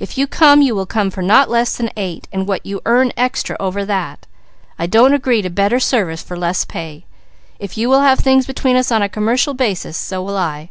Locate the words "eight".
1.96-2.26